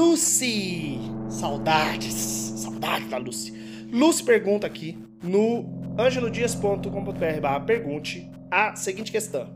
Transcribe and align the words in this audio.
Lucy! 0.00 0.98
Saudades! 1.28 2.14
Saudades 2.14 3.10
da 3.10 3.18
Lucy. 3.18 3.52
Lucy 3.92 4.24
pergunta 4.24 4.66
aqui 4.66 4.98
no 5.22 5.94
angelodias.com.br 5.98 7.64
pergunte 7.66 8.30
a 8.50 8.74
seguinte 8.74 9.12
questão. 9.12 9.52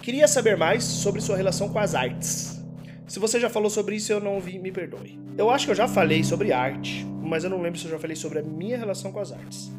Queria 0.00 0.28
saber 0.28 0.56
mais 0.56 0.84
sobre 0.84 1.20
sua 1.20 1.36
relação 1.36 1.68
com 1.70 1.80
as 1.80 1.92
artes. 1.92 2.62
Se 3.08 3.18
você 3.18 3.40
já 3.40 3.50
falou 3.50 3.68
sobre 3.68 3.96
isso 3.96 4.12
eu 4.12 4.20
não 4.20 4.36
ouvi, 4.36 4.60
me 4.60 4.70
perdoe. 4.70 5.18
Eu 5.36 5.50
acho 5.50 5.64
que 5.64 5.72
eu 5.72 5.76
já 5.76 5.88
falei 5.88 6.22
sobre 6.22 6.52
arte, 6.52 7.04
mas 7.04 7.42
eu 7.42 7.50
não 7.50 7.60
lembro 7.60 7.76
se 7.76 7.86
eu 7.86 7.90
já 7.90 7.98
falei 7.98 8.14
sobre 8.14 8.38
a 8.38 8.42
minha 8.42 8.78
relação 8.78 9.10
com 9.10 9.18
as 9.18 9.32
artes. 9.32 9.72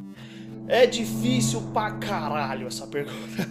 É 0.68 0.86
difícil 0.86 1.62
pra 1.72 1.92
caralho 1.92 2.68
essa 2.68 2.86
pergunta. 2.86 3.48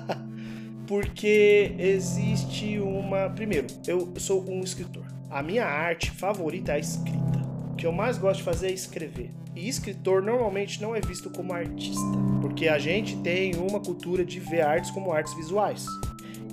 Porque 0.88 1.74
existe 1.78 2.78
uma. 2.78 3.28
Primeiro, 3.28 3.66
eu 3.86 4.14
sou 4.16 4.50
um 4.50 4.60
escritor. 4.60 5.13
A 5.34 5.42
minha 5.42 5.66
arte 5.66 6.12
favorita 6.12 6.70
é 6.70 6.76
a 6.76 6.78
escrita. 6.78 7.42
O 7.72 7.74
que 7.74 7.84
eu 7.84 7.90
mais 7.90 8.16
gosto 8.16 8.38
de 8.38 8.44
fazer 8.44 8.68
é 8.68 8.72
escrever. 8.72 9.32
E 9.56 9.68
escritor 9.68 10.22
normalmente 10.22 10.80
não 10.80 10.94
é 10.94 11.00
visto 11.00 11.28
como 11.28 11.52
artista, 11.52 12.06
porque 12.40 12.68
a 12.68 12.78
gente 12.78 13.16
tem 13.16 13.56
uma 13.56 13.80
cultura 13.80 14.24
de 14.24 14.38
ver 14.38 14.60
artes 14.60 14.92
como 14.92 15.12
artes 15.12 15.34
visuais. 15.34 15.86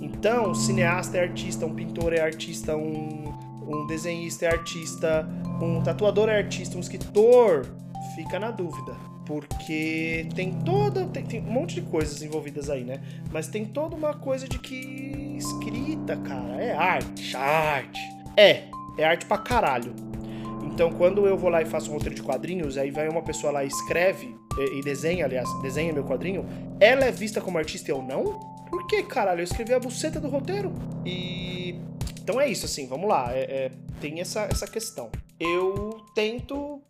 Então, 0.00 0.50
um 0.50 0.54
cineasta 0.56 1.16
é 1.16 1.20
artista, 1.20 1.64
um 1.64 1.72
pintor 1.72 2.12
é 2.12 2.22
artista, 2.22 2.76
um, 2.76 3.32
um 3.68 3.86
desenhista 3.86 4.46
é 4.46 4.48
artista, 4.50 5.28
um 5.62 5.80
tatuador 5.80 6.28
é 6.28 6.38
artista, 6.38 6.76
um 6.76 6.80
escritor 6.80 7.64
fica 8.16 8.40
na 8.40 8.50
dúvida. 8.50 8.96
Porque 9.24 10.26
tem 10.34 10.54
toda. 10.64 11.06
Tem, 11.06 11.24
tem, 11.24 11.40
um 11.40 11.52
monte 11.52 11.76
de 11.76 11.82
coisas 11.82 12.20
envolvidas 12.20 12.68
aí, 12.68 12.82
né? 12.82 13.00
Mas 13.30 13.46
tem 13.46 13.64
toda 13.64 13.94
uma 13.94 14.12
coisa 14.12 14.48
de 14.48 14.58
que 14.58 15.36
escrita, 15.38 16.16
cara, 16.16 16.60
é 16.60 16.74
arte. 16.74 17.36
Arte. 17.36 18.21
É, 18.36 18.64
é 18.96 19.04
arte 19.04 19.26
pra 19.26 19.38
caralho. 19.38 19.94
Então, 20.64 20.90
quando 20.92 21.26
eu 21.26 21.36
vou 21.36 21.50
lá 21.50 21.60
e 21.60 21.66
faço 21.66 21.90
um 21.90 21.94
roteiro 21.94 22.14
de 22.14 22.22
quadrinhos, 22.22 22.78
aí 22.78 22.90
vai 22.90 23.08
uma 23.08 23.22
pessoa 23.22 23.52
lá 23.52 23.64
e 23.64 23.68
escreve 23.68 24.34
e, 24.58 24.78
e 24.78 24.82
desenha, 24.82 25.24
aliás, 25.24 25.48
desenha 25.60 25.92
meu 25.92 26.04
quadrinho, 26.04 26.46
ela 26.80 27.04
é 27.04 27.10
vista 27.10 27.40
como 27.40 27.58
artista 27.58 27.90
e 27.90 27.92
eu 27.92 28.02
não? 28.02 28.40
Por 28.70 28.86
que, 28.86 29.02
caralho? 29.02 29.40
Eu 29.40 29.44
escrevi 29.44 29.74
a 29.74 29.78
buceta 29.78 30.18
do 30.18 30.28
roteiro. 30.28 30.72
E. 31.04 31.78
Então 32.22 32.40
é 32.40 32.48
isso, 32.48 32.64
assim, 32.64 32.86
vamos 32.86 33.08
lá. 33.08 33.34
É, 33.34 33.40
é, 33.40 33.72
tem 34.00 34.20
essa, 34.20 34.42
essa 34.50 34.66
questão. 34.66 35.10
Eu 35.38 35.90
tento 36.14 36.80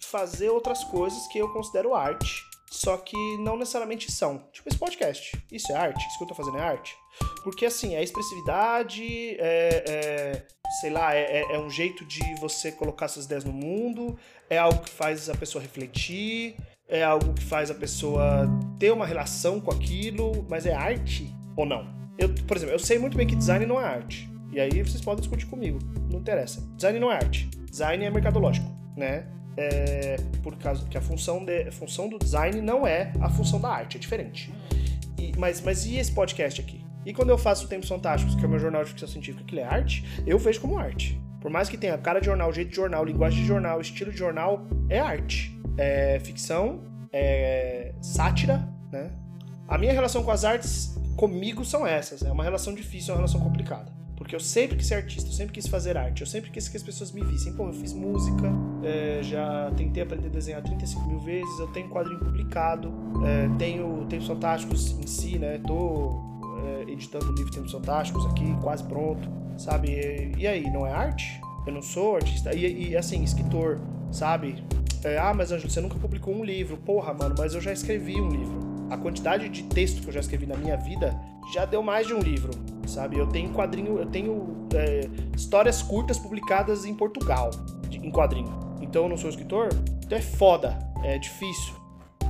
fazer 0.00 0.50
outras 0.50 0.84
coisas 0.84 1.26
que 1.28 1.38
eu 1.38 1.48
considero 1.48 1.94
arte, 1.94 2.44
só 2.72 2.96
que 2.96 3.36
não 3.36 3.56
necessariamente 3.56 4.10
são. 4.10 4.38
Tipo 4.50 4.68
esse 4.68 4.78
podcast. 4.78 5.38
Isso 5.52 5.70
é 5.70 5.76
arte? 5.76 6.08
Isso 6.08 6.16
que 6.16 6.24
eu 6.24 6.28
tô 6.28 6.34
fazendo 6.34 6.56
é 6.56 6.62
arte? 6.62 6.96
Porque, 7.44 7.66
assim, 7.66 7.94
é 7.94 8.02
expressividade, 8.02 9.36
é, 9.38 9.84
é 9.86 10.46
sei 10.80 10.90
lá, 10.90 11.14
é, 11.14 11.42
é, 11.42 11.54
é 11.54 11.58
um 11.58 11.68
jeito 11.68 12.02
de 12.06 12.22
você 12.40 12.72
colocar 12.72 13.08
suas 13.08 13.26
ideias 13.26 13.44
no 13.44 13.52
mundo, 13.52 14.18
é 14.48 14.56
algo 14.56 14.80
que 14.82 14.88
faz 14.88 15.28
a 15.28 15.34
pessoa 15.34 15.60
refletir, 15.60 16.56
é 16.88 17.02
algo 17.02 17.34
que 17.34 17.44
faz 17.44 17.70
a 17.70 17.74
pessoa 17.74 18.48
ter 18.78 18.90
uma 18.90 19.04
relação 19.04 19.60
com 19.60 19.70
aquilo, 19.70 20.46
mas 20.48 20.64
é 20.64 20.72
arte 20.72 21.30
ou 21.54 21.66
não? 21.66 21.86
Eu, 22.18 22.34
por 22.46 22.56
exemplo, 22.56 22.74
eu 22.74 22.78
sei 22.78 22.98
muito 22.98 23.18
bem 23.18 23.26
que 23.26 23.36
design 23.36 23.66
não 23.66 23.78
é 23.78 23.84
arte. 23.84 24.30
E 24.50 24.58
aí 24.58 24.82
vocês 24.82 25.02
podem 25.02 25.20
discutir 25.20 25.46
comigo, 25.46 25.78
não 26.10 26.20
interessa. 26.20 26.62
Design 26.76 26.98
não 26.98 27.12
é 27.12 27.16
arte. 27.16 27.50
Design 27.70 28.02
é 28.02 28.10
mercadológico, 28.10 28.66
né? 28.96 29.26
É, 29.56 30.16
por 30.42 30.56
causa 30.56 30.84
que 30.86 30.96
a 30.96 31.00
função, 31.00 31.44
de, 31.44 31.68
a 31.68 31.72
função 31.72 32.08
do 32.08 32.18
design 32.18 32.60
não 32.60 32.86
é 32.86 33.12
a 33.20 33.28
função 33.28 33.60
da 33.60 33.68
arte, 33.68 33.96
é 33.96 34.00
diferente. 34.00 34.52
E, 35.18 35.32
mas, 35.36 35.60
mas 35.60 35.84
e 35.84 35.96
esse 35.96 36.12
podcast 36.12 36.60
aqui? 36.60 36.82
E 37.04 37.12
quando 37.12 37.30
eu 37.30 37.38
faço 37.38 37.66
o 37.66 37.68
Tempos 37.68 37.88
Fantásticos, 37.88 38.34
que 38.34 38.42
é 38.42 38.46
o 38.46 38.50
meu 38.50 38.58
jornal 38.58 38.84
de 38.84 38.90
ficção 38.90 39.08
científica, 39.08 39.44
que 39.44 39.58
é 39.58 39.64
arte, 39.64 40.22
eu 40.26 40.38
vejo 40.38 40.60
como 40.60 40.78
arte. 40.78 41.20
Por 41.40 41.50
mais 41.50 41.68
que 41.68 41.76
tenha 41.76 41.98
cara 41.98 42.20
de 42.20 42.26
jornal, 42.26 42.52
jeito 42.52 42.70
de 42.70 42.76
jornal, 42.76 43.04
linguagem 43.04 43.40
de 43.40 43.46
jornal, 43.46 43.80
estilo 43.80 44.12
de 44.12 44.16
jornal, 44.16 44.64
é 44.88 45.00
arte 45.00 45.60
é, 45.76 46.18
ficção, 46.20 46.80
é, 47.12 47.94
sátira, 48.00 48.68
né? 48.90 49.10
A 49.68 49.78
minha 49.78 49.92
relação 49.92 50.22
com 50.22 50.30
as 50.30 50.44
artes 50.44 50.94
comigo 51.16 51.64
são 51.64 51.86
essas. 51.86 52.22
É 52.22 52.30
uma 52.30 52.44
relação 52.44 52.74
difícil, 52.74 53.12
é 53.12 53.14
uma 53.14 53.20
relação 53.20 53.40
complicada. 53.40 53.92
Porque 54.22 54.36
eu 54.36 54.40
sempre 54.40 54.76
quis 54.76 54.86
ser 54.86 54.94
artista, 54.94 55.28
eu 55.28 55.32
sempre 55.32 55.52
quis 55.52 55.66
fazer 55.66 55.96
arte, 55.96 56.20
eu 56.20 56.26
sempre 56.28 56.48
quis 56.48 56.68
que 56.68 56.76
as 56.76 56.82
pessoas 56.82 57.10
me 57.10 57.24
vissem. 57.24 57.52
Pô, 57.54 57.66
eu 57.66 57.72
fiz 57.72 57.92
música, 57.92 58.52
é, 58.84 59.18
já 59.20 59.68
tentei 59.76 60.00
aprender 60.00 60.28
a 60.28 60.30
desenhar 60.30 60.62
35 60.62 61.08
mil 61.08 61.18
vezes, 61.18 61.58
eu 61.58 61.66
tenho 61.66 61.88
quadrinho 61.88 62.20
publicado, 62.20 62.94
é, 63.26 63.48
tenho 63.58 64.06
Tempos 64.08 64.28
Fantásticos 64.28 64.92
em 64.92 65.06
si, 65.08 65.40
né? 65.40 65.58
Tô 65.66 66.20
é, 66.64 66.92
editando 66.92 67.32
o 67.32 67.34
livro 67.34 67.50
Tempos 67.50 67.72
Fantásticos 67.72 68.24
aqui, 68.26 68.56
quase 68.62 68.84
pronto, 68.84 69.28
sabe? 69.58 69.90
E, 69.90 70.42
e 70.42 70.46
aí, 70.46 70.70
não 70.70 70.86
é 70.86 70.92
arte? 70.92 71.40
Eu 71.66 71.72
não 71.72 71.82
sou 71.82 72.14
artista. 72.14 72.54
E, 72.54 72.90
e 72.90 72.96
assim, 72.96 73.24
escritor, 73.24 73.80
sabe? 74.12 74.62
É, 75.02 75.18
ah, 75.18 75.34
mas 75.34 75.50
Ângelo, 75.50 75.68
você 75.68 75.80
nunca 75.80 75.98
publicou 75.98 76.32
um 76.32 76.44
livro. 76.44 76.76
Porra, 76.76 77.12
mano, 77.12 77.34
mas 77.36 77.54
eu 77.54 77.60
já 77.60 77.72
escrevi 77.72 78.20
um 78.20 78.28
livro. 78.28 78.86
A 78.88 78.96
quantidade 78.96 79.48
de 79.48 79.64
texto 79.64 80.00
que 80.00 80.08
eu 80.08 80.12
já 80.12 80.20
escrevi 80.20 80.46
na 80.46 80.56
minha 80.56 80.76
vida 80.76 81.12
já 81.52 81.64
deu 81.64 81.82
mais 81.82 82.06
de 82.06 82.14
um 82.14 82.20
livro, 82.20 82.52
sabe? 82.86 83.18
Eu 83.18 83.26
tenho 83.26 83.50
quadrinho, 83.52 83.98
eu 83.98 84.06
tenho 84.06 84.68
é, 84.74 85.08
histórias 85.36 85.82
curtas 85.82 86.18
publicadas 86.18 86.84
em 86.84 86.94
Portugal, 86.94 87.50
de, 87.88 87.98
em 87.98 88.10
quadrinho. 88.10 88.52
Então 88.80 89.04
eu 89.04 89.08
não 89.08 89.16
sou 89.16 89.30
escritor? 89.30 89.68
Então 90.04 90.18
é 90.18 90.22
foda, 90.22 90.78
é 91.02 91.18
difícil. 91.18 91.74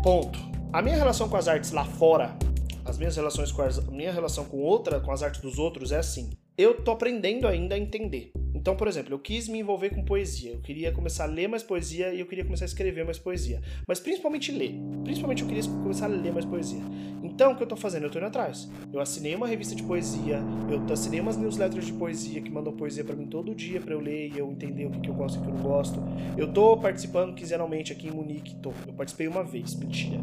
Ponto. 0.02 0.38
A 0.72 0.80
minha 0.80 0.96
relação 0.96 1.28
com 1.28 1.36
as 1.36 1.48
artes 1.48 1.70
lá 1.70 1.84
fora, 1.84 2.36
as 2.84 2.98
minhas 2.98 3.16
relações 3.16 3.52
com 3.52 3.62
as, 3.62 3.78
a 3.78 3.90
minha 3.90 4.12
relação 4.12 4.44
com 4.44 4.58
outra, 4.58 5.00
com 5.00 5.12
as 5.12 5.22
artes 5.22 5.40
dos 5.40 5.58
outros 5.58 5.92
é 5.92 5.98
assim. 5.98 6.30
Eu 6.56 6.82
tô 6.82 6.90
aprendendo 6.90 7.46
ainda 7.46 7.74
a 7.74 7.78
entender. 7.78 8.32
Então, 8.62 8.76
por 8.76 8.86
exemplo, 8.86 9.12
eu 9.12 9.18
quis 9.18 9.48
me 9.48 9.58
envolver 9.58 9.90
com 9.90 10.04
poesia. 10.04 10.52
Eu 10.52 10.60
queria 10.60 10.92
começar 10.92 11.24
a 11.24 11.26
ler 11.26 11.48
mais 11.48 11.64
poesia 11.64 12.14
e 12.14 12.20
eu 12.20 12.26
queria 12.26 12.44
começar 12.44 12.64
a 12.64 12.66
escrever 12.66 13.04
mais 13.04 13.18
poesia. 13.18 13.60
Mas 13.88 13.98
principalmente 13.98 14.52
ler. 14.52 14.78
Principalmente 15.02 15.42
eu 15.42 15.48
queria 15.48 15.64
começar 15.64 16.04
a 16.04 16.08
ler 16.08 16.32
mais 16.32 16.44
poesia. 16.44 16.80
Então, 17.24 17.52
o 17.52 17.56
que 17.56 17.64
eu 17.64 17.66
tô 17.66 17.74
fazendo? 17.74 18.04
Eu 18.04 18.10
tô 18.10 18.18
indo 18.18 18.28
atrás. 18.28 18.70
Eu 18.92 19.00
assinei 19.00 19.34
uma 19.34 19.48
revista 19.48 19.74
de 19.74 19.82
poesia, 19.82 20.40
eu 20.70 20.92
assinei 20.92 21.18
umas 21.18 21.36
newsletters 21.36 21.86
de 21.86 21.92
poesia 21.92 22.40
que 22.40 22.50
mandam 22.50 22.72
poesia 22.72 23.02
para 23.02 23.16
mim 23.16 23.26
todo 23.26 23.52
dia 23.52 23.80
para 23.80 23.94
eu 23.94 24.00
ler 24.00 24.30
e 24.32 24.38
eu 24.38 24.48
entender 24.52 24.86
o 24.86 24.90
que, 24.90 25.00
que 25.00 25.08
eu 25.08 25.14
gosto 25.14 25.36
e 25.36 25.38
o 25.40 25.42
que 25.42 25.48
eu 25.48 25.54
não 25.54 25.62
gosto. 25.62 26.00
Eu 26.36 26.52
tô 26.52 26.76
participando 26.76 27.34
quinzenalmente 27.34 27.92
aqui 27.92 28.06
em 28.06 28.12
Munique. 28.12 28.54
Tô. 28.56 28.72
Eu 28.86 28.92
participei 28.92 29.26
uma 29.26 29.42
vez, 29.42 29.74
mentira. 29.74 30.20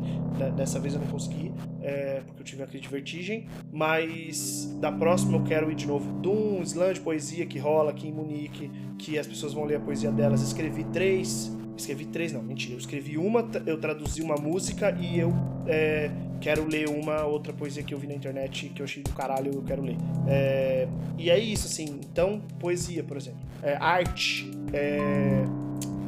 Dessa 0.55 0.79
vez 0.79 0.93
eu 0.93 1.01
não 1.01 1.07
consegui, 1.07 1.51
é, 1.81 2.21
porque 2.25 2.41
eu 2.41 2.45
tive 2.45 2.61
uma 2.61 2.67
crise 2.67 2.83
de 2.83 2.89
vertigem. 2.89 3.47
Mas 3.71 4.73
da 4.79 4.91
próxima 4.91 5.37
eu 5.37 5.43
quero 5.43 5.71
ir 5.71 5.75
de 5.75 5.87
novo 5.87 6.21
de 6.21 6.27
um 6.27 6.61
slam 6.63 6.93
de 6.93 7.01
poesia 7.01 7.45
que 7.45 7.59
rola 7.59 7.91
aqui 7.91 8.07
em 8.07 8.11
Munique 8.11 8.29
Munique, 8.39 8.71
que 8.97 9.17
as 9.17 9.27
pessoas 9.27 9.53
vão 9.53 9.65
ler 9.65 9.75
a 9.75 9.79
poesia 9.79 10.11
delas. 10.11 10.41
Escrevi 10.41 10.83
três. 10.85 11.51
Escrevi 11.75 12.05
três, 12.05 12.33
não, 12.33 12.41
mentira. 12.41 12.73
Eu 12.73 12.77
escrevi 12.77 13.17
uma, 13.17 13.49
eu 13.65 13.79
traduzi 13.79 14.21
uma 14.21 14.35
música 14.35 14.91
e 14.99 15.17
eu 15.17 15.33
é, 15.65 16.11
quero 16.41 16.67
ler 16.67 16.89
uma 16.89 17.23
outra 17.23 17.53
poesia 17.53 17.83
que 17.83 17.93
eu 17.93 17.97
vi 17.97 18.07
na 18.07 18.13
internet 18.13 18.69
que 18.69 18.81
eu 18.81 18.83
achei 18.83 19.01
do 19.01 19.11
caralho, 19.13 19.53
eu 19.53 19.63
quero 19.63 19.81
ler. 19.81 19.95
É, 20.27 20.87
e 21.17 21.29
é 21.29 21.39
isso, 21.39 21.67
assim. 21.67 21.99
Então, 22.11 22.41
poesia, 22.59 23.03
por 23.03 23.15
exemplo. 23.15 23.39
É, 23.63 23.77
arte. 23.77 24.51
É, 24.73 25.45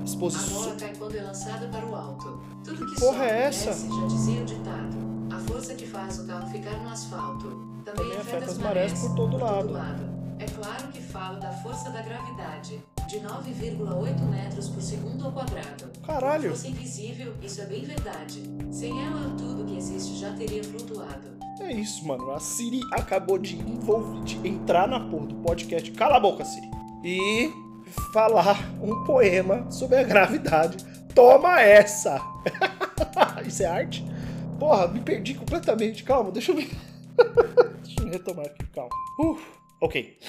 exposição. 0.03 0.61
A 0.61 0.65
bola 0.65 0.75
cai 0.75 0.93
quando 0.97 1.15
é 1.15 1.21
lançada 1.21 1.67
para 1.67 1.85
o 1.85 1.95
alto. 1.95 2.41
Tudo 2.65 2.85
que, 2.85 2.93
que 2.93 2.99
porra 2.99 3.25
é 3.25 3.43
essa? 3.43 3.71
já 3.71 4.07
dizia 4.07 4.41
o 4.41 4.45
ditado. 4.45 5.00
A 5.33 5.39
força 5.39 5.73
que 5.75 5.87
faz 5.87 6.19
o 6.19 6.27
carro 6.27 6.47
ficar 6.49 6.77
no 6.81 6.89
asfalto 6.89 7.47
também, 7.85 8.09
também 8.09 8.17
afeta 8.17 8.45
as 8.45 8.57
marés 8.57 8.93
por 8.93 9.15
todo, 9.15 9.15
por 9.15 9.39
todo 9.39 9.43
lado. 9.43 9.71
lado. 9.71 10.11
É 10.39 10.45
claro 10.45 10.87
que 10.89 11.01
falo 11.01 11.39
da 11.39 11.51
força 11.51 11.89
da 11.91 12.01
gravidade, 12.01 12.83
de 13.07 13.19
9,8 13.19 14.21
metros 14.29 14.67
por 14.69 14.81
segundo 14.81 15.25
ao 15.25 15.31
quadrado. 15.31 15.89
Caralho! 16.05 16.43
Se 16.43 16.49
fosse 16.49 16.67
invisível, 16.69 17.33
isso 17.41 17.61
é 17.61 17.65
bem 17.65 17.85
verdade. 17.85 18.41
Sem 18.71 18.91
ela, 19.05 19.35
tudo 19.37 19.65
que 19.65 19.77
existe 19.77 20.17
já 20.19 20.33
teria 20.33 20.63
flutuado. 20.63 21.31
É 21.59 21.71
isso, 21.71 22.05
mano. 22.07 22.31
A 22.31 22.39
Siri 22.39 22.81
acabou 22.91 23.37
de, 23.37 23.55
envolver, 23.55 24.23
de 24.23 24.47
entrar 24.47 24.87
na 24.87 24.99
porra 24.99 25.27
do 25.27 25.35
podcast. 25.35 25.91
Cala 25.91 26.17
a 26.17 26.19
boca, 26.19 26.43
Siri. 26.43 26.69
E 27.03 27.51
falar 28.11 28.57
um 28.81 29.03
poema 29.03 29.69
sobre 29.69 29.97
a 29.97 30.03
gravidade. 30.03 30.83
Toma 31.13 31.61
essa! 31.61 32.19
isso 33.45 33.63
é 33.63 33.67
arte? 33.67 34.10
Porra, 34.61 34.87
me 34.87 34.99
perdi 34.99 35.33
completamente. 35.33 36.03
Calma, 36.03 36.29
deixa 36.29 36.51
eu 36.51 36.55
me. 36.55 36.65
deixa 37.81 37.99
eu 37.99 38.05
me 38.05 38.11
retomar 38.11 38.45
aqui, 38.45 38.63
calma. 38.67 38.91
Uh. 39.19 39.35
Ok. 39.81 40.19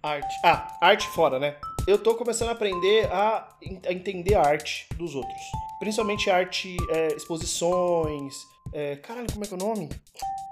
Arte. 0.00 0.34
Ah, 0.44 0.78
arte 0.80 1.08
fora, 1.08 1.40
né? 1.40 1.56
Eu 1.88 1.98
tô 1.98 2.14
começando 2.14 2.50
a 2.50 2.52
aprender 2.52 3.10
a, 3.10 3.48
a 3.88 3.92
entender 3.92 4.36
a 4.36 4.42
arte 4.42 4.86
dos 4.94 5.16
outros. 5.16 5.42
Principalmente 5.80 6.30
arte, 6.30 6.76
é, 6.90 7.08
exposições. 7.16 8.32
É, 8.72 8.94
caralho, 8.94 9.26
como 9.32 9.44
é 9.44 9.48
que 9.48 9.54
é 9.54 9.56
o 9.56 9.60
nome? 9.60 9.88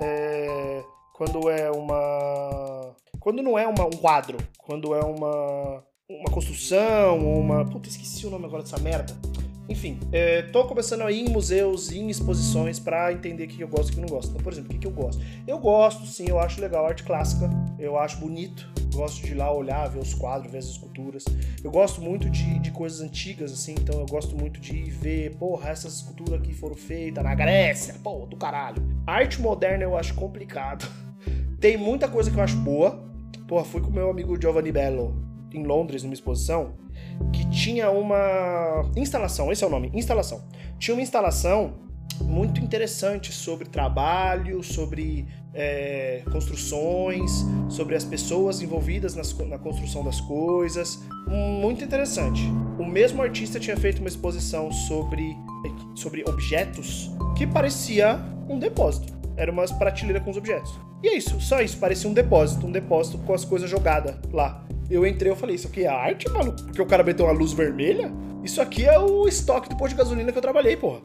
É, 0.02 0.82
quando 1.14 1.48
é 1.48 1.70
uma. 1.70 2.96
Quando 3.20 3.40
não 3.40 3.56
é 3.56 3.68
uma, 3.68 3.84
um 3.86 3.90
quadro. 3.90 4.36
Quando 4.58 4.96
é 4.96 5.04
uma. 5.04 5.84
Uma 6.08 6.30
construção, 6.32 7.18
uma. 7.20 7.64
Puta, 7.64 7.88
esqueci 7.88 8.26
o 8.26 8.30
nome 8.30 8.46
agora 8.46 8.64
dessa 8.64 8.80
merda. 8.80 9.16
Enfim, 9.70 10.00
é, 10.10 10.42
tô 10.42 10.64
começando 10.64 11.02
a 11.02 11.12
ir 11.12 11.20
em 11.20 11.30
museus, 11.30 11.92
em 11.92 12.10
exposições 12.10 12.80
para 12.80 13.12
entender 13.12 13.44
o 13.44 13.46
que 13.46 13.60
eu 13.60 13.68
gosto 13.68 13.90
e 13.90 13.92
o 13.92 13.94
que 13.94 13.98
eu 14.00 14.02
não 14.02 14.08
gosto. 14.08 14.30
Então, 14.30 14.42
por 14.42 14.52
exemplo, 14.52 14.74
o 14.74 14.78
que 14.80 14.84
eu 14.84 14.90
gosto? 14.90 15.22
Eu 15.46 15.60
gosto, 15.60 16.04
sim, 16.06 16.24
eu 16.28 16.40
acho 16.40 16.60
legal 16.60 16.84
arte 16.84 17.04
clássica, 17.04 17.48
eu 17.78 17.96
acho 17.96 18.18
bonito, 18.18 18.68
gosto 18.92 19.24
de 19.24 19.30
ir 19.30 19.34
lá 19.36 19.54
olhar, 19.54 19.88
ver 19.88 20.00
os 20.00 20.12
quadros, 20.12 20.50
ver 20.50 20.58
as 20.58 20.64
esculturas. 20.64 21.24
Eu 21.62 21.70
gosto 21.70 22.02
muito 22.02 22.28
de, 22.28 22.58
de 22.58 22.72
coisas 22.72 23.00
antigas, 23.00 23.52
assim, 23.52 23.76
então 23.78 24.00
eu 24.00 24.06
gosto 24.06 24.36
muito 24.36 24.60
de 24.60 24.90
ver, 24.90 25.36
porra, 25.36 25.70
essas 25.70 25.98
esculturas 25.98 26.40
aqui 26.40 26.52
foram 26.52 26.74
feitas 26.74 27.22
na 27.22 27.32
Grécia, 27.36 27.94
pô, 28.02 28.26
do 28.26 28.36
caralho. 28.36 28.82
arte 29.06 29.40
moderna 29.40 29.84
eu 29.84 29.96
acho 29.96 30.14
complicado. 30.14 30.84
Tem 31.60 31.76
muita 31.76 32.08
coisa 32.08 32.28
que 32.28 32.36
eu 32.36 32.42
acho 32.42 32.56
boa. 32.56 33.08
Porra, 33.46 33.64
fui 33.64 33.80
com 33.80 33.90
meu 33.90 34.10
amigo 34.10 34.40
Giovanni 34.40 34.72
Bello 34.72 35.14
em 35.52 35.62
Londres, 35.64 36.02
numa 36.02 36.14
exposição, 36.14 36.74
que 37.32 37.48
tinha 37.50 37.90
uma 37.90 38.90
instalação, 38.96 39.50
esse 39.50 39.62
é 39.64 39.66
o 39.66 39.70
nome, 39.70 39.90
instalação. 39.94 40.42
Tinha 40.78 40.94
uma 40.94 41.02
instalação 41.02 41.74
muito 42.22 42.60
interessante 42.60 43.32
sobre 43.32 43.68
trabalho, 43.68 44.62
sobre 44.62 45.26
é, 45.52 46.22
construções, 46.30 47.44
sobre 47.68 47.94
as 47.94 48.04
pessoas 48.04 48.60
envolvidas 48.60 49.14
nas, 49.14 49.36
na 49.38 49.58
construção 49.58 50.04
das 50.04 50.20
coisas. 50.20 51.00
Muito 51.60 51.82
interessante. 51.84 52.42
O 52.78 52.84
mesmo 52.84 53.22
artista 53.22 53.58
tinha 53.58 53.76
feito 53.76 54.00
uma 54.00 54.08
exposição 54.08 54.70
sobre, 54.70 55.36
sobre 55.94 56.24
objetos 56.28 57.10
que 57.36 57.46
parecia 57.46 58.20
um 58.48 58.58
depósito. 58.58 59.12
Era 59.36 59.50
uma 59.50 59.64
prateleira 59.64 60.20
com 60.20 60.30
os 60.30 60.36
objetos. 60.36 60.78
E 61.02 61.08
é 61.08 61.16
isso, 61.16 61.40
só 61.40 61.60
isso. 61.60 61.78
Parecia 61.78 62.10
um 62.10 62.12
depósito, 62.12 62.66
um 62.66 62.72
depósito 62.72 63.18
com 63.18 63.32
as 63.32 63.44
coisas 63.44 63.70
jogadas 63.70 64.16
lá. 64.32 64.66
Eu 64.90 65.06
entrei, 65.06 65.30
eu 65.30 65.36
falei, 65.36 65.54
isso 65.54 65.68
aqui 65.68 65.84
é 65.84 65.86
arte, 65.86 66.28
maluco? 66.28 66.64
Porque 66.64 66.82
o 66.82 66.86
cara 66.86 67.04
meteu 67.04 67.26
uma 67.26 67.32
luz 67.32 67.52
vermelha? 67.52 68.12
Isso 68.42 68.60
aqui 68.60 68.84
é 68.84 68.98
o 68.98 69.28
estoque 69.28 69.68
do 69.68 69.76
posto 69.76 69.90
de 69.90 69.98
gasolina 69.98 70.32
que 70.32 70.38
eu 70.38 70.42
trabalhei, 70.42 70.76
porra. 70.76 71.00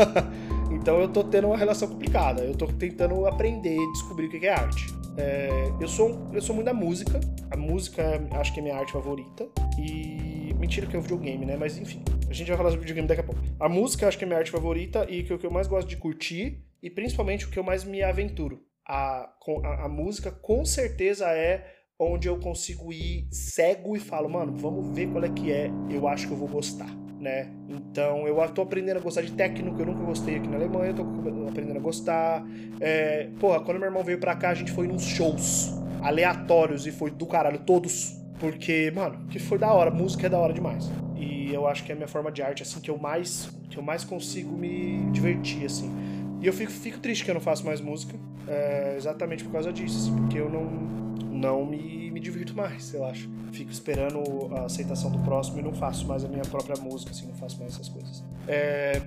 então 0.72 0.98
eu 0.98 1.08
tô 1.08 1.22
tendo 1.24 1.48
uma 1.48 1.56
relação 1.56 1.86
complicada. 1.86 2.42
Eu 2.42 2.54
tô 2.54 2.66
tentando 2.66 3.26
aprender 3.26 3.76
e 3.76 3.92
descobrir 3.92 4.26
o 4.26 4.30
que 4.30 4.46
é 4.46 4.54
arte. 4.54 4.86
É, 5.18 5.70
eu, 5.78 5.86
sou, 5.86 6.30
eu 6.32 6.40
sou 6.40 6.54
muito 6.54 6.64
da 6.64 6.72
música. 6.72 7.20
A 7.50 7.58
música 7.58 8.26
acho 8.32 8.54
que 8.54 8.60
é 8.60 8.62
minha 8.62 8.76
arte 8.76 8.92
favorita. 8.92 9.46
E. 9.78 10.54
Mentira 10.58 10.86
que 10.86 10.94
é 10.94 10.98
o 10.98 11.02
videogame, 11.02 11.46
né? 11.46 11.56
Mas 11.58 11.78
enfim, 11.78 12.02
a 12.28 12.32
gente 12.34 12.48
vai 12.48 12.56
falar 12.56 12.70
sobre 12.70 12.82
videogame 12.82 13.08
daqui 13.08 13.22
a 13.22 13.24
pouco. 13.24 13.40
A 13.58 13.68
música 13.68 14.06
acho 14.06 14.18
que 14.18 14.24
é 14.24 14.26
minha 14.26 14.38
arte 14.38 14.50
favorita 14.50 15.06
e 15.08 15.22
que 15.22 15.32
é 15.32 15.36
o 15.36 15.38
que 15.38 15.46
eu 15.46 15.50
mais 15.50 15.66
gosto 15.66 15.88
de 15.88 15.96
curtir. 15.96 16.62
E 16.82 16.88
principalmente 16.88 17.46
o 17.46 17.50
que 17.50 17.58
eu 17.58 17.64
mais 17.64 17.84
me 17.84 18.02
aventuro. 18.02 18.62
A, 18.86 19.30
a, 19.64 19.84
a 19.84 19.88
música 19.88 20.30
com 20.30 20.64
certeza 20.64 21.26
é 21.28 21.79
onde 22.00 22.26
eu 22.26 22.38
consigo 22.38 22.90
ir 22.90 23.26
cego 23.30 23.94
e 23.94 24.00
falo, 24.00 24.28
mano, 24.30 24.56
vamos 24.56 24.88
ver 24.94 25.08
qual 25.08 25.22
é 25.22 25.28
que 25.28 25.52
é, 25.52 25.70
eu 25.90 26.08
acho 26.08 26.26
que 26.26 26.32
eu 26.32 26.36
vou 26.38 26.48
gostar, 26.48 26.90
né? 27.20 27.50
Então 27.68 28.26
eu 28.26 28.36
tô 28.48 28.62
aprendendo 28.62 28.96
a 28.96 29.00
gostar 29.00 29.20
de 29.20 29.32
técnico, 29.32 29.78
eu 29.78 29.86
nunca 29.86 30.02
gostei 30.02 30.36
aqui 30.36 30.48
na 30.48 30.56
Alemanha, 30.56 30.92
eu 30.92 30.94
tô 30.94 31.02
aprendendo 31.46 31.76
a 31.76 31.80
gostar. 31.80 32.42
É, 32.80 33.28
porra, 33.38 33.60
quando 33.60 33.78
meu 33.78 33.88
irmão 33.88 34.02
veio 34.02 34.18
pra 34.18 34.34
cá, 34.34 34.48
a 34.48 34.54
gente 34.54 34.72
foi 34.72 34.88
nos 34.88 35.02
shows 35.02 35.74
aleatórios 36.02 36.86
e 36.86 36.90
foi 36.90 37.10
do 37.10 37.26
caralho, 37.26 37.58
todos. 37.58 38.18
Porque, 38.38 38.90
mano, 38.94 39.26
que 39.28 39.38
foi 39.38 39.58
da 39.58 39.70
hora, 39.70 39.90
música 39.90 40.26
é 40.26 40.30
da 40.30 40.38
hora 40.38 40.54
demais. 40.54 40.90
E 41.14 41.52
eu 41.52 41.66
acho 41.66 41.84
que 41.84 41.92
é 41.92 41.94
a 41.94 41.96
minha 41.96 42.08
forma 42.08 42.32
de 42.32 42.40
arte, 42.40 42.62
assim, 42.62 42.80
que 42.80 42.90
eu 42.90 42.96
mais, 42.96 43.50
que 43.68 43.76
eu 43.76 43.82
mais 43.82 44.02
consigo 44.02 44.56
me 44.56 45.10
divertir, 45.10 45.66
assim. 45.66 45.92
E 46.40 46.46
eu 46.46 46.52
fico, 46.54 46.72
fico 46.72 46.98
triste 46.98 47.22
que 47.22 47.30
eu 47.30 47.34
não 47.34 47.42
faço 47.42 47.66
mais 47.66 47.82
música, 47.82 48.18
é, 48.48 48.94
exatamente 48.96 49.44
por 49.44 49.52
causa 49.52 49.70
disso, 49.70 49.98
assim, 49.98 50.16
porque 50.16 50.38
eu 50.38 50.48
não 50.48 51.09
não 51.30 51.64
me, 51.64 52.10
me 52.10 52.20
divirto 52.20 52.54
mais, 52.54 52.92
eu 52.92 53.04
acho. 53.04 53.28
Fico 53.52 53.70
esperando 53.70 54.20
a 54.54 54.64
aceitação 54.64 55.10
do 55.10 55.18
próximo 55.20 55.58
e 55.58 55.62
não 55.62 55.72
faço 55.72 56.06
mais 56.06 56.24
a 56.24 56.28
minha 56.28 56.42
própria 56.42 56.76
música, 56.80 57.12
assim, 57.12 57.26
não 57.26 57.34
faço 57.34 57.58
mais 57.58 57.74
essas 57.74 57.88
coisas. 57.88 58.24
É... 58.46 59.02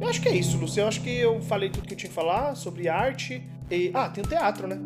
Eu 0.00 0.08
acho 0.08 0.20
que 0.20 0.28
é 0.28 0.34
isso, 0.34 0.56
Luciano. 0.56 0.86
Eu 0.86 0.88
acho 0.88 1.00
que 1.02 1.14
eu 1.18 1.40
falei 1.42 1.68
tudo 1.68 1.86
que 1.86 1.94
eu 1.94 1.98
tinha 1.98 2.08
que 2.08 2.14
falar 2.14 2.54
sobre 2.54 2.88
arte. 2.88 3.42
E... 3.70 3.90
Ah, 3.92 4.08
tem 4.08 4.24
o 4.24 4.26
teatro, 4.26 4.66
né? 4.66 4.78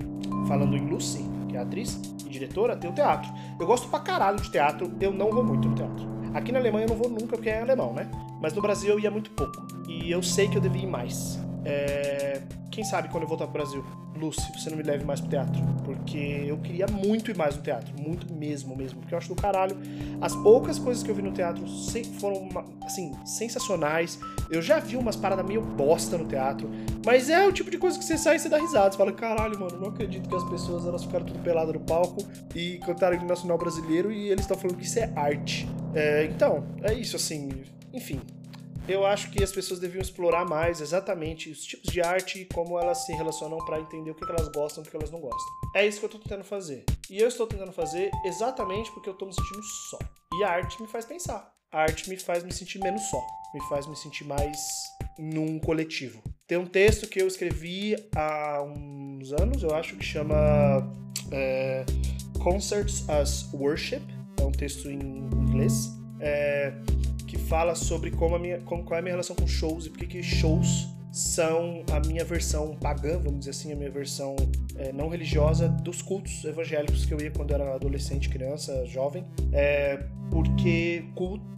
Falando 0.48 0.76
em 0.76 0.86
Lucy, 0.86 1.24
que 1.48 1.56
é 1.56 1.60
atriz 1.60 2.00
e 2.26 2.28
diretora, 2.28 2.76
tem 2.76 2.90
o 2.90 2.92
teatro. 2.92 3.32
Eu 3.58 3.66
gosto 3.66 3.88
pra 3.88 4.00
caralho 4.00 4.40
de 4.40 4.50
teatro, 4.50 4.92
eu 5.00 5.12
não 5.12 5.30
vou 5.30 5.44
muito 5.44 5.68
no 5.68 5.74
teatro. 5.74 6.14
Aqui 6.34 6.50
na 6.50 6.58
Alemanha 6.58 6.86
eu 6.86 6.88
não 6.88 6.96
vou 6.96 7.08
nunca 7.08 7.36
porque 7.36 7.48
é 7.48 7.62
alemão, 7.62 7.92
né? 7.92 8.10
Mas 8.40 8.52
no 8.52 8.60
Brasil 8.60 8.90
eu 8.90 8.98
ia 8.98 9.10
muito 9.10 9.30
pouco. 9.30 9.64
E 9.88 10.10
eu 10.10 10.22
sei 10.22 10.48
que 10.48 10.56
eu 10.56 10.60
devia 10.60 10.82
ir 10.82 10.86
mais. 10.86 11.38
É... 11.64 12.42
Quem 12.74 12.82
sabe 12.82 13.08
quando 13.08 13.22
eu 13.22 13.28
voltar 13.28 13.44
pro 13.44 13.52
Brasil, 13.52 13.84
Lucy, 14.16 14.50
você 14.52 14.68
não 14.68 14.76
me 14.76 14.82
leve 14.82 15.04
mais 15.04 15.20
pro 15.20 15.30
teatro. 15.30 15.62
Porque 15.84 16.44
eu 16.44 16.58
queria 16.58 16.88
muito 16.88 17.30
ir 17.30 17.36
mais 17.36 17.54
no 17.54 17.62
teatro. 17.62 17.94
Muito 18.02 18.34
mesmo, 18.34 18.74
mesmo. 18.74 18.98
Porque 18.98 19.14
eu 19.14 19.18
acho 19.18 19.28
do 19.28 19.36
caralho. 19.36 19.76
As 20.20 20.34
poucas 20.34 20.76
coisas 20.76 21.00
que 21.00 21.08
eu 21.08 21.14
vi 21.14 21.22
no 21.22 21.30
teatro 21.30 21.64
foram, 22.18 22.48
assim, 22.84 23.12
sensacionais. 23.24 24.18
Eu 24.50 24.60
já 24.60 24.80
vi 24.80 24.96
umas 24.96 25.14
paradas 25.14 25.46
meio 25.46 25.62
bosta 25.62 26.18
no 26.18 26.24
teatro. 26.24 26.68
Mas 27.06 27.30
é 27.30 27.46
o 27.46 27.52
tipo 27.52 27.70
de 27.70 27.78
coisa 27.78 27.96
que 27.96 28.04
você 28.04 28.18
sai 28.18 28.36
e 28.36 28.38
você 28.40 28.48
dá 28.48 28.58
risada. 28.58 28.90
Você 28.90 28.98
fala, 28.98 29.12
caralho, 29.12 29.56
mano, 29.56 29.78
não 29.78 29.90
acredito 29.90 30.28
que 30.28 30.34
as 30.34 30.42
pessoas 30.50 30.84
elas 30.84 31.04
ficaram 31.04 31.24
tudo 31.24 31.38
peladas 31.44 31.72
no 31.72 31.80
palco 31.80 32.26
e 32.56 32.78
cantaram 32.78 33.16
o 33.16 33.24
nacional 33.24 33.56
brasileiro 33.56 34.10
e 34.10 34.30
eles 34.30 34.40
estão 34.40 34.56
falando 34.56 34.78
que 34.78 34.84
isso 34.84 34.98
é 34.98 35.12
arte. 35.14 35.68
É, 35.94 36.24
então, 36.24 36.64
é 36.82 36.92
isso, 36.92 37.14
assim. 37.14 37.50
Enfim, 37.92 38.20
eu 38.86 39.06
acho 39.06 39.30
que 39.30 39.42
as 39.42 39.50
pessoas 39.50 39.80
deviam 39.80 40.02
explorar 40.02 40.44
mais 40.44 40.80
exatamente 40.80 41.50
os 41.50 41.64
tipos 41.64 41.90
de 41.90 42.00
arte 42.02 42.40
e 42.40 42.44
como 42.44 42.78
elas 42.78 43.06
se 43.06 43.12
relacionam 43.12 43.58
para 43.64 43.80
entender 43.80 44.10
o 44.10 44.14
que 44.14 44.24
elas 44.24 44.48
gostam 44.48 44.84
e 44.84 44.86
o 44.86 44.90
que 44.90 44.96
elas 44.96 45.10
não 45.10 45.20
gostam. 45.20 45.52
É 45.74 45.86
isso 45.86 45.98
que 45.98 46.04
eu 46.04 46.10
tô 46.10 46.18
tentando 46.18 46.44
fazer. 46.44 46.84
E 47.08 47.18
eu 47.18 47.28
estou 47.28 47.46
tentando 47.46 47.72
fazer 47.72 48.10
exatamente 48.26 48.92
porque 48.92 49.08
eu 49.08 49.14
tô 49.14 49.26
me 49.26 49.32
sentindo 49.32 49.62
só. 49.90 49.98
E 50.38 50.44
a 50.44 50.50
arte 50.50 50.80
me 50.82 50.88
faz 50.88 51.04
pensar. 51.06 51.52
A 51.72 51.80
arte 51.80 52.08
me 52.08 52.16
faz 52.16 52.44
me 52.44 52.52
sentir 52.52 52.78
menos 52.78 53.02
só. 53.08 53.24
Me 53.54 53.60
faz 53.68 53.86
me 53.86 53.96
sentir 53.96 54.24
mais 54.24 54.58
num 55.18 55.58
coletivo. 55.58 56.22
Tem 56.46 56.58
um 56.58 56.66
texto 56.66 57.08
que 57.08 57.22
eu 57.22 57.26
escrevi 57.26 57.96
há 58.14 58.62
uns 58.62 59.32
anos, 59.32 59.62
eu 59.62 59.74
acho, 59.74 59.96
que 59.96 60.04
chama 60.04 60.36
é, 61.32 61.86
Concerts 62.42 63.08
as 63.08 63.50
Worship. 63.52 64.02
É 64.38 64.44
um 64.44 64.52
texto 64.52 64.90
em 64.90 64.98
inglês. 64.98 66.03
Fala 67.54 67.76
sobre 67.76 68.10
como 68.10 68.34
a 68.34 68.38
minha, 68.40 68.58
como, 68.62 68.82
qual 68.82 68.96
é 68.96 68.98
a 68.98 69.02
minha 69.02 69.12
relação 69.12 69.36
com 69.36 69.46
shows 69.46 69.86
e 69.86 69.88
por 69.88 70.04
que 70.08 70.20
shows 70.24 70.88
são 71.12 71.84
a 71.92 72.00
minha 72.00 72.24
versão 72.24 72.74
pagã, 72.74 73.16
vamos 73.16 73.38
dizer 73.38 73.52
assim, 73.52 73.72
a 73.72 73.76
minha 73.76 73.92
versão 73.92 74.34
é, 74.74 74.92
não 74.92 75.08
religiosa 75.08 75.68
dos 75.68 76.02
cultos 76.02 76.44
evangélicos 76.44 77.04
que 77.04 77.14
eu 77.14 77.20
ia 77.20 77.30
quando 77.30 77.52
eu 77.52 77.54
era 77.54 77.76
adolescente, 77.76 78.28
criança, 78.28 78.84
jovem. 78.86 79.24
É, 79.52 80.02
porque, 80.32 81.04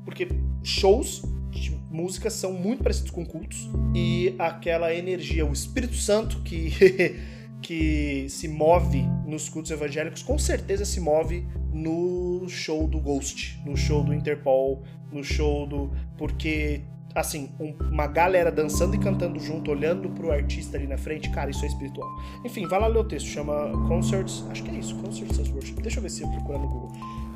porque 0.04 0.28
shows 0.62 1.22
de 1.50 1.70
música 1.90 2.28
são 2.28 2.52
muito 2.52 2.82
parecidos 2.82 3.10
com 3.10 3.24
cultos 3.24 3.66
e 3.94 4.34
aquela 4.38 4.94
energia, 4.94 5.46
o 5.46 5.52
Espírito 5.54 5.94
Santo 5.94 6.42
que, 6.42 6.72
que 7.62 8.26
se 8.28 8.48
move 8.48 9.02
nos 9.26 9.48
cultos 9.48 9.70
evangélicos, 9.70 10.22
com 10.22 10.38
certeza 10.38 10.84
se 10.84 11.00
move 11.00 11.46
no 11.72 12.48
show 12.48 12.86
do 12.86 13.00
Ghost, 13.00 13.60
no 13.64 13.76
show 13.76 14.02
do 14.02 14.14
Interpol, 14.14 14.82
no 15.12 15.22
show 15.22 15.66
do. 15.66 15.90
Porque, 16.16 16.82
assim, 17.14 17.50
um, 17.60 17.74
uma 17.90 18.06
galera 18.06 18.50
dançando 18.50 18.94
e 18.94 18.98
cantando 18.98 19.38
junto, 19.38 19.70
olhando 19.70 20.08
pro 20.10 20.30
artista 20.30 20.76
ali 20.76 20.86
na 20.86 20.96
frente, 20.96 21.30
cara, 21.30 21.50
isso 21.50 21.64
é 21.64 21.68
espiritual. 21.68 22.08
Enfim, 22.44 22.66
vai 22.66 22.80
lá 22.80 22.86
ler 22.86 22.98
o 22.98 23.04
texto, 23.04 23.26
chama 23.26 23.70
Concerts. 23.88 24.44
Acho 24.50 24.62
que 24.62 24.70
é 24.70 24.74
isso, 24.74 24.94
Concerts 24.96 25.38
as 25.38 25.48
Worship. 25.50 25.74
Deixa 25.74 25.98
eu 25.98 26.02
ver 26.02 26.10
se 26.10 26.22
eu 26.22 26.28
procurar 26.28 26.58
no 26.58 26.68
Google. 26.68 26.92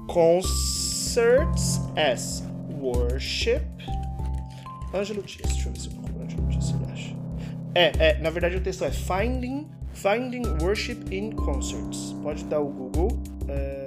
Concerts 0.06 1.80
as 1.96 2.44
Worship. 2.80 3.62
Ângelo 4.94 5.22
Dias, 5.22 5.52
deixa 5.52 5.68
eu 5.68 5.72
ver 5.72 5.80
se 5.80 5.88
eu 5.88 5.92
procuro 5.92 6.22
Ângelo 6.24 6.46
Dias, 6.48 6.64
se 6.64 6.74
ele 6.74 6.84
acha. 6.92 7.19
É, 7.74 7.92
é, 7.98 8.18
na 8.20 8.30
verdade 8.30 8.56
o 8.56 8.60
texto 8.60 8.84
é 8.84 8.90
Finding, 8.90 9.66
Finding 9.92 10.42
Worship 10.62 10.98
in 11.10 11.32
Concerts. 11.32 12.14
Pode 12.22 12.44
dar 12.44 12.60
o 12.60 12.68
Google. 12.68 13.08
É, 13.48 13.86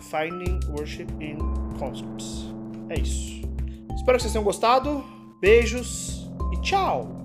Finding 0.00 0.60
Worship 0.70 1.08
in 1.20 1.38
Concerts. 1.78 2.52
É 2.88 2.98
isso. 2.98 3.42
Espero 3.94 4.16
que 4.16 4.22
vocês 4.22 4.32
tenham 4.32 4.44
gostado. 4.44 5.04
Beijos 5.40 6.30
e 6.52 6.60
tchau! 6.60 7.21